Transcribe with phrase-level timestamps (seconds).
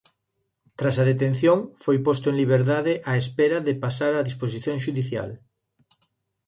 [0.79, 5.29] Tras a detención foi posto en liberdade á espera de pasar a disposición xudicial.